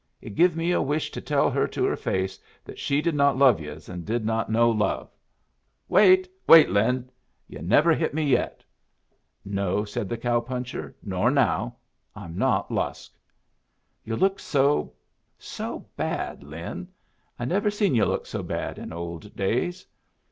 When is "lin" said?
6.71-7.07, 16.43-16.87